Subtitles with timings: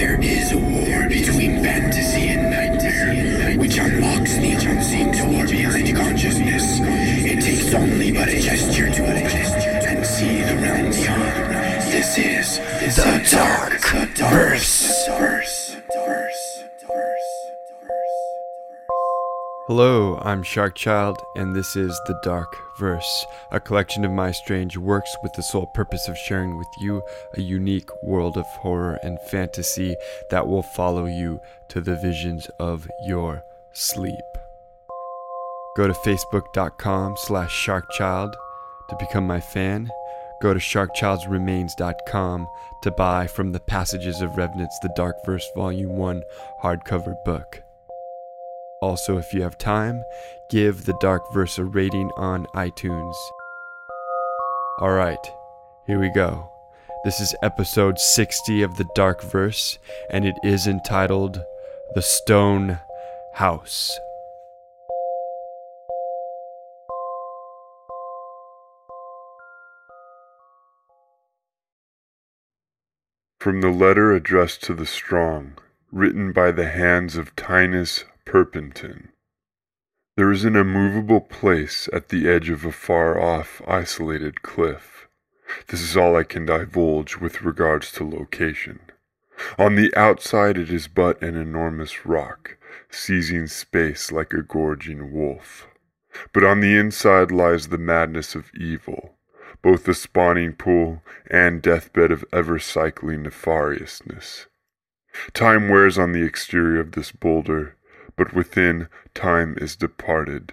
[0.00, 6.80] There is a war between fantasy and nightmare, which unlocks the unseen door behind consciousness.
[6.80, 11.52] It takes only but a gesture to open and see the realm beyond.
[11.92, 12.56] This is
[12.96, 13.84] the Dark
[14.16, 15.06] Verse.
[19.70, 25.16] Hello, I'm Sharkchild, and this is The Dark Verse, a collection of my strange works
[25.22, 27.00] with the sole purpose of sharing with you
[27.34, 29.94] a unique world of horror and fantasy
[30.30, 34.16] that will follow you to the visions of your sleep.
[35.76, 38.32] Go to facebook.com slash sharkchild
[38.88, 39.88] to become my fan.
[40.42, 42.48] Go to sharkchildsremains.com
[42.82, 46.24] to buy from the Passages of Revenants The Dark Verse Volume 1
[46.60, 47.62] hardcover book.
[48.82, 50.02] Also, if you have time,
[50.48, 53.14] give The Dark Verse a rating on iTunes.
[54.80, 55.30] Alright,
[55.86, 56.50] here we go.
[57.04, 59.78] This is episode 60 of The Dark Verse,
[60.10, 61.42] and it is entitled
[61.94, 62.80] The Stone
[63.34, 63.98] House.
[73.38, 75.58] From the letter addressed to the strong,
[75.92, 79.08] written by the hands of Tinus Perpenton.
[80.16, 85.08] There is an immovable place at the edge of a far off, isolated cliff.
[85.66, 88.78] This is all I can divulge with regards to location.
[89.58, 92.56] On the outside, it is but an enormous rock,
[92.88, 95.66] seizing space like a gorging wolf.
[96.32, 99.16] But on the inside lies the madness of evil,
[99.60, 104.46] both the spawning pool and deathbed of ever cycling nefariousness.
[105.32, 107.74] Time wears on the exterior of this boulder,
[108.16, 110.52] but within time is departed.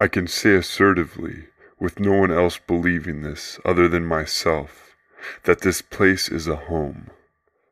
[0.00, 1.46] I can say assertively,
[1.78, 4.94] with no one else believing this other than myself,
[5.44, 7.10] that this place is a home.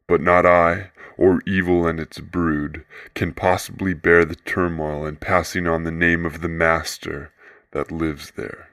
[0.06, 5.66] But not I, or evil and its brood, can possibly bear the turmoil in passing
[5.66, 7.32] on the name of the Master
[7.72, 8.68] that lives there.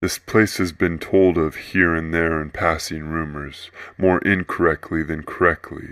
[0.00, 5.22] This place has been told of here and there in passing rumors, more incorrectly than
[5.22, 5.90] correctly,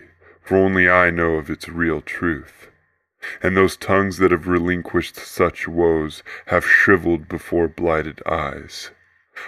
[0.48, 2.68] for only I know of its real truth.
[3.42, 8.90] And those tongues that have relinquished such woes have shriveled before blighted eyes.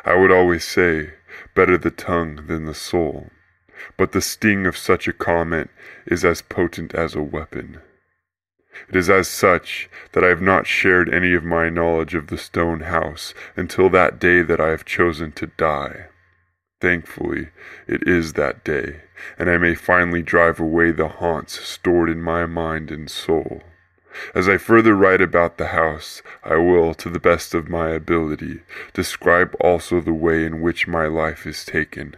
[0.05, 1.15] I would always say,
[1.55, 3.31] better the tongue than the soul,
[3.97, 5.71] but the sting of such a comment
[6.05, 7.81] is as potent as a weapon.
[8.91, 12.37] It is as such that I have not shared any of my knowledge of the
[12.37, 16.10] stone house until that day that I have chosen to die.
[16.81, 17.49] Thankfully,
[17.87, 19.03] it is that day,
[19.39, 23.63] and I may finally drive away the haunts stored in my mind and soul.
[24.35, 28.63] As I further write about the house, I will, to the best of my ability,
[28.93, 32.17] describe also the way in which my life is taken,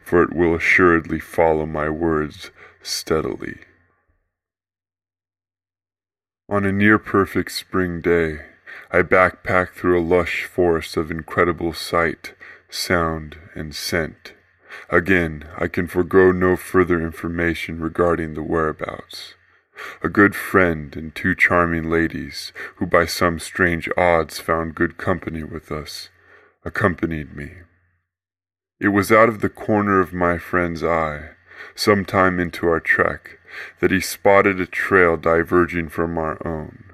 [0.00, 2.50] for it will assuredly follow my words
[2.82, 3.58] steadily.
[6.48, 8.42] On a near perfect spring day,
[8.90, 12.34] I backpack through a lush forest of incredible sight,
[12.74, 14.34] sound, and scent.
[14.90, 19.34] Again, I can forego no further information regarding the whereabouts.
[20.02, 25.42] A good friend and two charming ladies, who by some strange odds found good company
[25.42, 26.10] with us,
[26.64, 27.52] accompanied me.
[28.80, 31.30] It was out of the corner of my friend's eye,
[31.74, 33.38] some time into our trek,
[33.80, 36.84] that he spotted a trail diverging from our own,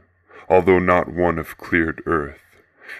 [0.49, 2.50] although not one of cleared earth.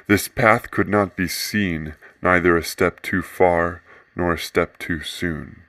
[0.07, 3.83] This path could not be seen neither a step too far
[4.15, 5.63] nor a step too soon.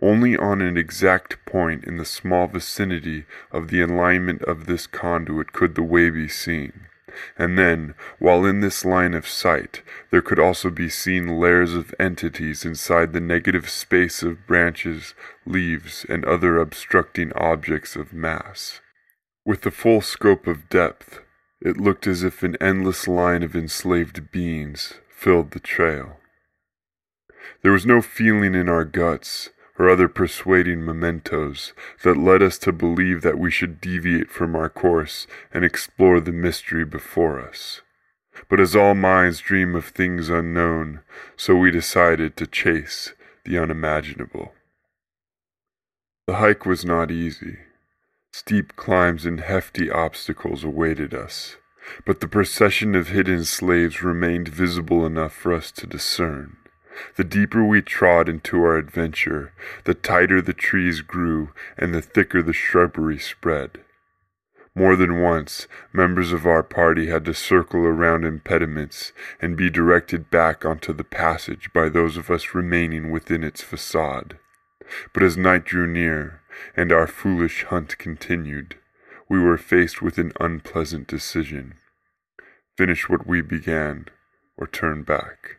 [0.00, 5.52] Only on an exact point in the small vicinity of the alignment of this conduit
[5.52, 6.86] could the way be seen.
[7.36, 11.94] And then, while in this line of sight, there could also be seen layers of
[11.98, 15.14] entities inside the negative space of branches,
[15.44, 18.80] leaves, and other obstructing objects of mass.
[19.44, 21.20] With the full scope of depth,
[21.60, 26.18] it looked as if an endless line of enslaved beings filled the trail.
[27.62, 31.72] There was no feeling in our guts, or other persuading mementos
[32.02, 36.32] that led us to believe that we should deviate from our course and explore the
[36.32, 37.80] mystery before us.
[38.48, 41.00] But as all minds dream of things unknown,
[41.36, 44.52] so we decided to chase the unimaginable.
[46.26, 47.58] The hike was not easy.
[48.40, 51.56] Steep climbs and hefty obstacles awaited us,
[52.06, 56.56] but the procession of hidden slaves remained visible enough for us to discern.
[57.16, 59.52] The deeper we trod into our adventure,
[59.82, 63.80] the tighter the trees grew and the thicker the shrubbery spread.
[64.72, 69.12] More than once, members of our party had to circle around impediments
[69.42, 74.38] and be directed back onto the passage by those of us remaining within its facade.
[75.12, 76.40] But as night drew near,
[76.76, 78.76] and our foolish hunt continued,
[79.28, 81.74] we were faced with an unpleasant decision.
[82.76, 84.06] Finish what we began,
[84.56, 85.56] or turn back.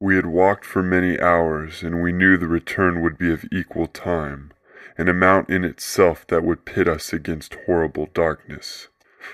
[0.00, 3.86] We had walked for many hours, and we knew the return would be of equal
[3.86, 4.52] time,
[4.98, 8.88] an amount in itself that would pit us against horrible darkness.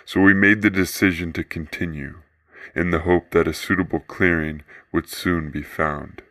[0.04, 2.20] So we made the decision to continue,
[2.74, 4.62] in the hope that a suitable clearing
[4.92, 6.22] would soon be found.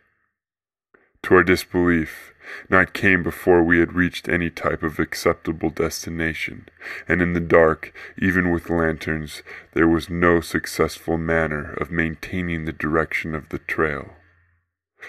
[1.27, 2.33] To our disbelief,
[2.69, 6.69] night came before we had reached any type of acceptable destination,
[7.05, 9.43] and in the dark, even with lanterns,
[9.73, 14.13] there was no successful manner of maintaining the direction of the trail.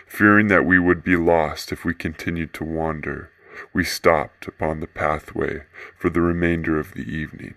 [0.09, 3.31] Fearing that we would be lost if we continued to wander,
[3.73, 5.67] we stopped upon the pathway
[5.97, 7.55] for the remainder of the evening.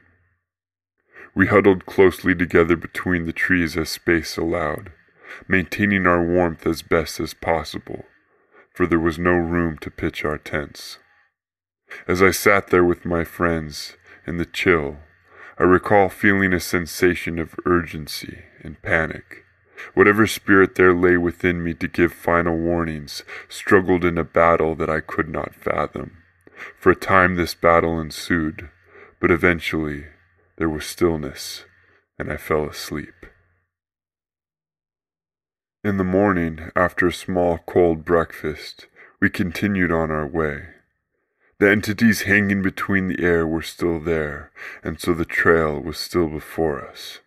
[1.34, 4.92] We huddled closely together between the trees as space allowed,
[5.48, 8.06] maintaining our warmth as best as possible,
[8.74, 10.98] for there was no room to pitch our tents.
[12.08, 14.98] As I sat there with my friends in the chill,
[15.60, 19.44] I recall feeling a sensation of urgency and panic.
[19.94, 24.90] Whatever spirit there lay within me to give final warnings struggled in a battle that
[24.90, 26.18] I could not fathom.
[26.80, 28.70] For a time this battle ensued,
[29.20, 30.06] but eventually
[30.58, 31.66] there was stillness,
[32.20, 33.26] and I fell asleep.
[35.84, 38.86] In the morning, after a small cold breakfast,
[39.20, 40.68] we continued on our way.
[41.58, 44.52] The entities hanging between the air were still there,
[44.84, 47.18] and so the trail was still before us.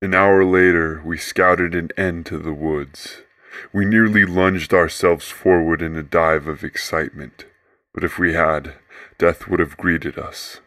[0.00, 3.18] An hour later, we scouted an end to the woods.
[3.74, 7.44] We nearly lunged ourselves forward in a dive of excitement,
[7.92, 8.72] but if we had,
[9.18, 10.60] death would have greeted us.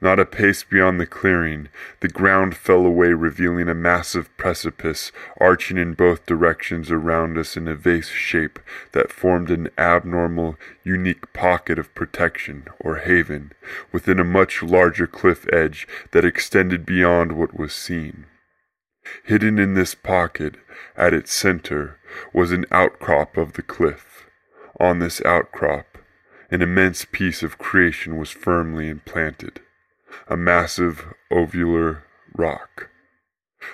[0.00, 1.68] Not a pace beyond the clearing,
[2.00, 7.68] the ground fell away, revealing a massive precipice arching in both directions around us in
[7.68, 8.58] a vase shape
[8.92, 13.52] that formed an abnormal, unique pocket of protection or haven
[13.92, 18.26] within a much larger cliff edge that extended beyond what was seen.
[19.24, 20.56] Hidden in this pocket,
[20.96, 21.98] at its center,
[22.32, 24.26] was an outcrop of the cliff.
[24.78, 25.98] On this outcrop,
[26.50, 29.60] an immense piece of creation was firmly implanted
[30.28, 32.02] a massive ovular
[32.36, 32.90] rock.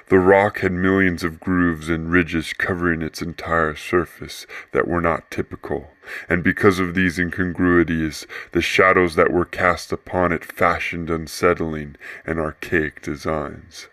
[0.09, 5.31] The rock had millions of grooves and ridges covering its entire surface that were not
[5.31, 5.91] typical,
[6.29, 12.41] and because of these incongruities, the shadows that were cast upon it fashioned unsettling and
[12.41, 13.89] archaic designs.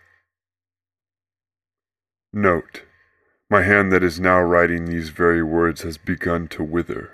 [2.32, 2.84] Note,
[3.50, 7.12] my hand that is now writing these very words has begun to wither.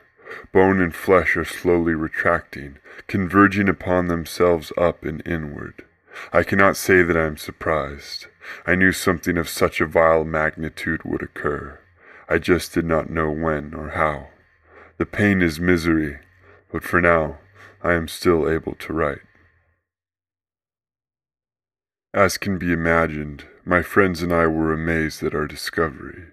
[0.52, 2.78] Bone and flesh are slowly retracting,
[3.08, 5.86] converging upon themselves up and inward.
[6.34, 8.28] I cannot say that I am surprised.
[8.66, 11.80] I knew something of such a vile magnitude would occur.
[12.28, 14.28] I just did not know when or how.
[14.98, 16.20] The pain is misery,
[16.72, 17.38] but for now
[17.82, 19.22] I am still able to write.
[22.14, 26.24] As can be imagined, my friends and I were amazed at our discovery.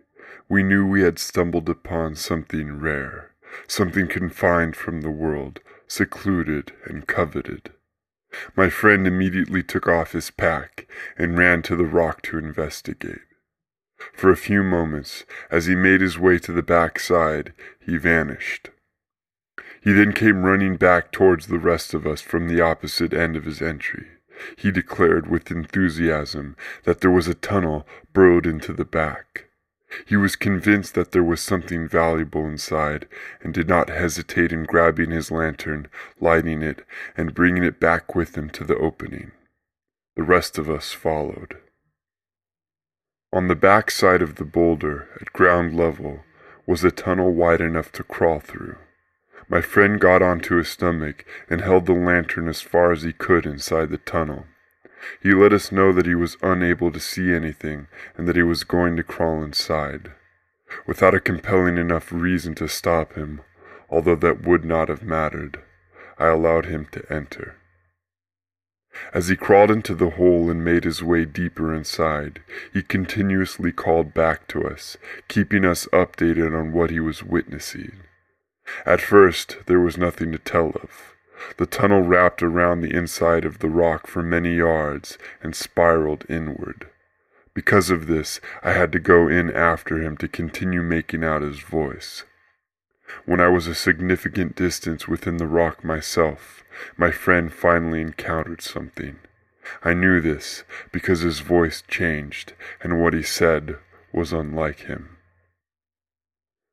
[0.48, 3.32] We knew we had stumbled upon something rare,
[3.66, 7.70] something confined from the world, secluded and coveted.
[8.56, 10.86] My friend immediately took off his pack
[11.16, 13.20] and ran to the rock to investigate.
[14.12, 18.70] For a few moments, as he made his way to the back side, he vanished.
[19.80, 23.44] He then came running back towards the rest of us from the opposite end of
[23.44, 24.06] his entry.
[24.58, 29.45] He declared with enthusiasm that there was a tunnel burrowed into the back.
[30.04, 33.06] He was convinced that there was something valuable inside,
[33.40, 35.88] and did not hesitate in grabbing his lantern,
[36.20, 36.84] lighting it,
[37.16, 39.32] and bringing it back with him to the opening.
[40.16, 41.58] The rest of us followed.
[43.32, 46.24] On the back side of the boulder, at ground level,
[46.66, 48.76] was a tunnel wide enough to crawl through.
[49.48, 53.46] My friend got onto his stomach and held the lantern as far as he could
[53.46, 54.46] inside the tunnel.
[55.22, 58.64] He let us know that he was unable to see anything and that he was
[58.64, 60.12] going to crawl inside.
[60.86, 63.42] Without a compelling enough reason to stop him,
[63.88, 65.62] although that would not have mattered,
[66.18, 67.56] I allowed him to enter.
[69.12, 72.40] As he crawled into the hole and made his way deeper inside,
[72.72, 74.96] he continuously called back to us,
[75.28, 78.00] keeping us updated on what he was witnessing.
[78.84, 81.15] At first, there was nothing to tell of.
[81.56, 86.88] The tunnel wrapped around the inside of the rock for many yards and spiraled inward.
[87.54, 91.60] Because of this, I had to go in after him to continue making out his
[91.60, 92.24] voice.
[93.24, 96.64] When I was a significant distance within the rock myself,
[96.96, 99.18] my friend finally encountered something.
[99.82, 102.52] I knew this because his voice changed
[102.82, 103.78] and what he said
[104.12, 105.16] was unlike him.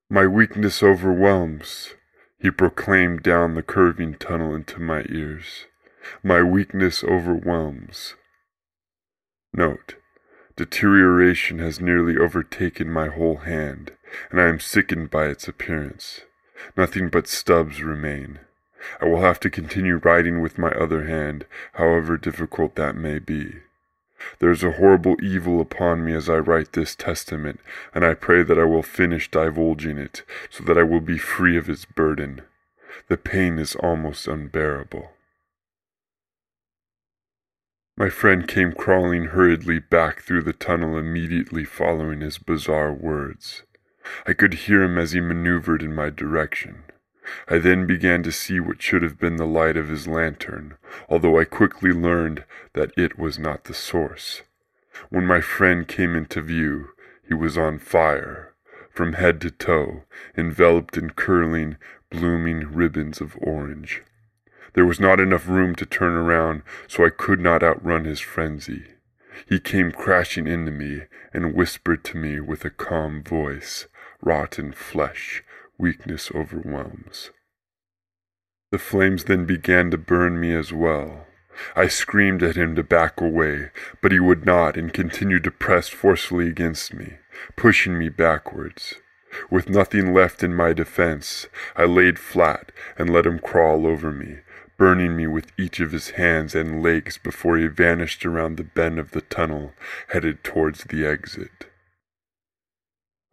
[0.10, 1.96] My weakness overwhelms,
[2.44, 5.66] He proclaimed down the curving tunnel into my ears.
[6.22, 8.16] My weakness overwhelms.
[9.54, 9.96] Note,
[10.58, 13.94] deterioration has nearly overtaken my whole hand,
[14.30, 16.24] and I am sickened by its appearance.
[16.76, 18.42] Nothing but stubs remain.
[19.00, 21.46] I will have to continue writing with my other hand,
[21.76, 23.62] however difficult that may be.
[24.40, 27.60] There is a horrible evil upon me as I write this testament,
[27.94, 31.58] and I pray that I will finish divulging it, so that I will be free
[31.58, 32.42] of its burden.
[33.08, 35.12] The pain is almost unbearable.
[37.96, 43.64] My friend came crawling hurriedly back through the tunnel immediately following his bizarre words.
[44.28, 46.84] I could hear him as he maneuvered in my direction.
[47.48, 50.76] I then began to see what should have been the light of his lantern,
[51.10, 54.42] although I quickly learned that it was not the source.
[55.10, 56.90] When my friend came into view,
[57.28, 58.54] he was on fire,
[58.92, 60.04] from head to toe,
[60.38, 61.78] enveloped in curling,
[62.10, 64.04] blooming ribbons of orange.
[64.74, 68.86] There was not enough room to turn around, so I could not outrun his frenzy.
[69.48, 71.04] He came crashing into me
[71.34, 73.88] and whispered to me with a calm voice,
[74.22, 75.44] Rotten flesh,
[75.78, 77.32] weakness overwhelms.
[78.72, 81.28] The flames then began to burn me as well.
[81.76, 83.70] I screamed at him to back away,
[84.02, 87.18] but he would not and continued to press forcefully against me,
[87.56, 88.96] pushing me backwards.
[89.50, 94.40] With nothing left in my defense, I laid flat and let him crawl over me,
[94.78, 99.00] burning me with each of his hands and legs before he vanished around the bend
[99.00, 99.74] of the tunnel,
[100.10, 101.68] headed towards the exit.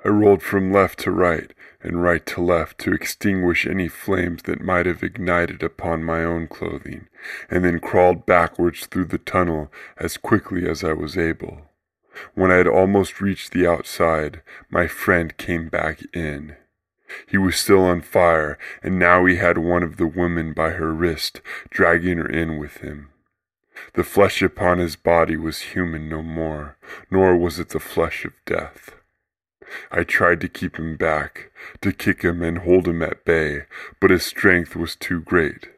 [0.03, 1.53] I rolled from left to right
[1.83, 6.47] and right to left to extinguish any flames that might have ignited upon my own
[6.47, 7.09] clothing,
[7.51, 11.63] and then crawled backwards through the tunnel as quickly as I was able.
[12.35, 16.57] When I had almost reached the outside, my friend came back in.
[17.27, 20.93] He was still on fire, and now he had one of the women by her
[20.93, 21.41] wrist,
[21.71, 23.11] dragging her in with him.
[23.95, 26.77] The flesh upon his body was human no more,
[27.11, 28.95] nor was it the flesh of death.
[29.91, 31.51] I tried to keep him back,
[31.81, 33.65] to kick him and hold him at bay,
[34.01, 35.69] but his strength was too great.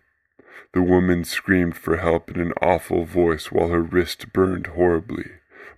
[0.73, 5.31] The woman screamed for help in an awful voice while her wrist burned horribly,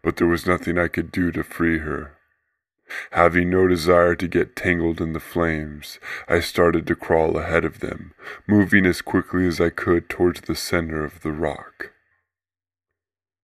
[0.02, 2.16] but there was nothing I could do to free her.
[3.12, 7.80] Having no desire to get tangled in the flames, I started to crawl ahead of
[7.80, 8.12] them,
[8.47, 11.92] moving as quickly as I could towards the center of the rock.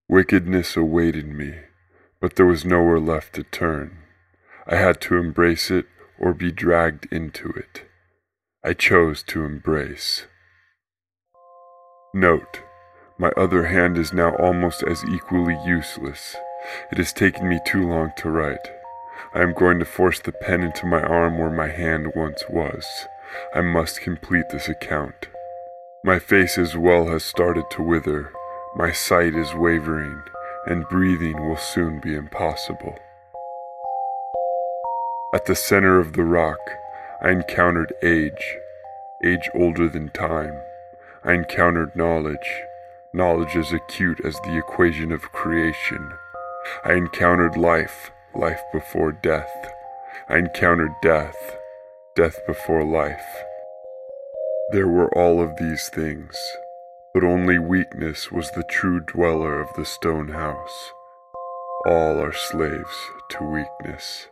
[0.08, 1.54] Wickedness awaited me,
[2.20, 3.98] but there was nowhere left to turn.
[4.70, 5.86] I had to embrace it
[6.16, 7.82] or be dragged into it.
[8.64, 10.26] I chose to embrace.
[12.14, 12.60] Note,
[13.18, 16.36] my other hand is now almost as equally useless.
[16.92, 18.70] It has taken me too long to write.
[19.34, 22.86] I am going to force the pen into my arm where my hand once was.
[23.52, 25.26] I must complete this account.
[26.04, 28.32] My face as well has started to wither,
[28.76, 30.22] my sight is wavering,
[30.66, 33.00] and breathing will soon be impossible.
[35.32, 36.58] At the center of the rock,
[37.22, 38.56] I encountered age,
[39.24, 40.60] age older than time.
[41.22, 42.62] I encountered knowledge,
[43.12, 46.10] knowledge as acute as the equation of creation.
[46.84, 49.52] I encountered life, life before death.
[50.28, 51.36] I encountered death,
[52.16, 53.44] death before life.
[54.72, 56.36] There were all of these things,
[57.14, 60.92] but only weakness was the true dweller of the stone house.
[61.86, 62.96] All are slaves
[63.30, 64.26] to weakness.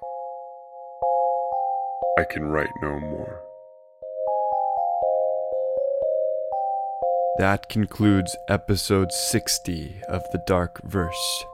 [2.18, 3.44] I can write no more.
[7.38, 11.44] That concludes episode 60 of The Dark Verse.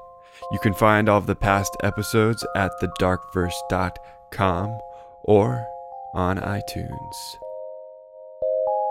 [0.53, 4.79] You can find all of the past episodes at thedarkverse.com
[5.25, 5.67] or
[6.15, 7.37] on iTunes.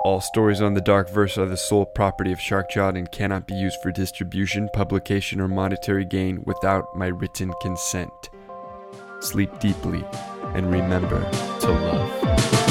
[0.06, 3.56] All stories on the Dark Verse are the sole property of Sharkchild and cannot be
[3.56, 8.30] used for distribution, publication, or monetary gain without my written consent.
[9.22, 10.06] Sleep deeply
[10.54, 11.20] and remember
[11.60, 12.63] to love.